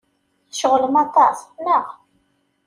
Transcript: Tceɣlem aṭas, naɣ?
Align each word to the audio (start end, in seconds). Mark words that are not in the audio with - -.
Tceɣlem 0.49 0.95
aṭas, 1.03 1.37
naɣ? 1.63 1.85